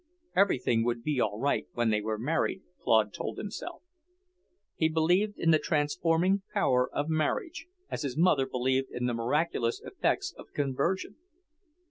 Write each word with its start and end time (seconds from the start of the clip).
Everything 0.35 0.83
would 0.83 1.03
be 1.03 1.21
all 1.21 1.39
right 1.39 1.67
when 1.73 1.91
they 1.91 2.01
were 2.01 2.17
married, 2.17 2.63
Claude 2.79 3.13
told 3.13 3.37
himself. 3.37 3.83
He 4.75 4.89
believed 4.89 5.37
in 5.37 5.51
the 5.51 5.59
transforming 5.59 6.41
power 6.55 6.89
of 6.91 7.07
marriage, 7.07 7.67
as 7.91 8.01
his 8.01 8.17
mother 8.17 8.47
believed 8.47 8.89
in 8.89 9.05
the 9.05 9.13
miraculous 9.13 9.79
effects 9.79 10.33
of 10.35 10.53
conversion. 10.55 11.17